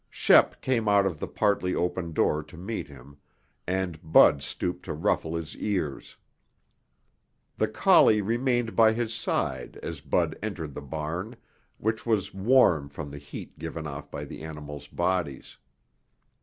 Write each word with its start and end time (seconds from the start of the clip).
Shep 0.09 0.61
came 0.63 0.89
out 0.89 1.05
of 1.05 1.19
the 1.19 1.27
partly 1.27 1.75
open 1.75 2.11
door 2.11 2.41
to 2.41 2.57
meet 2.57 2.87
him, 2.87 3.17
and 3.67 3.99
Bud 4.11 4.41
stooped 4.41 4.83
to 4.85 4.93
ruffle 4.93 5.35
his 5.35 5.55
ears. 5.55 6.17
The 7.57 7.67
collie 7.67 8.19
remained 8.19 8.75
by 8.75 8.93
his 8.93 9.13
side 9.13 9.77
as 9.83 10.01
Bud 10.01 10.39
entered 10.41 10.73
the 10.73 10.81
barn, 10.81 11.35
which 11.77 12.03
was 12.03 12.33
warm 12.33 12.89
from 12.89 13.11
the 13.11 13.19
heat 13.19 13.59
given 13.59 13.85
off 13.85 14.09
by 14.09 14.25
the 14.25 14.41
animals' 14.41 14.87
bodies. 14.87 15.57